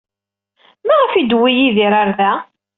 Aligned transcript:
Maɣef 0.87 1.11
ay 1.13 1.23
d-tewwi 1.25 1.51
Yidir 1.53 1.93
ɣer 1.97 2.09
da? 2.17 2.31